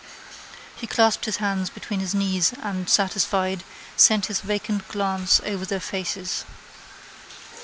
He 0.75 0.87
clasped 0.87 1.25
his 1.25 1.37
hands 1.37 1.69
between 1.69 1.99
his 1.99 2.15
knees 2.15 2.53
and, 2.63 2.89
satisfied, 2.89 3.63
sent 3.95 4.25
his 4.25 4.39
vacant 4.41 4.87
glance 4.87 5.39
over 5.45 5.63
their 5.63 5.79
faces. 5.79 6.43